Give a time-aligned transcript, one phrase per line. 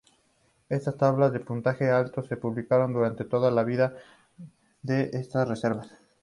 [0.67, 3.95] Estas tablas de puntaje alto se publicaron durante toda la vida
[4.81, 5.91] de estas revistas.